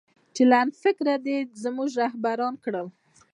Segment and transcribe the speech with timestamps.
[0.35, 2.87] چې لنډفکره دې زموږه رهبران کړل